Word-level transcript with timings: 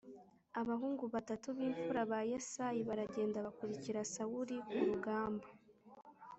Abahungu 0.61 1.03
batatu 1.13 1.47
b 1.57 1.59
imfura 1.67 2.01
ba 2.11 2.19
Yesayi 2.31 2.81
baragenda 2.89 3.45
bakurikira 3.45 3.99
Sawuli 4.13 4.57
ku 4.73 4.81
rugamba 4.89 5.47